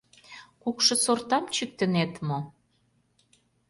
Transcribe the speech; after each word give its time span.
Кукшо 0.61 0.93
сортам 1.03 1.43
чӱктынет 1.55 2.13
мо? 2.27 2.39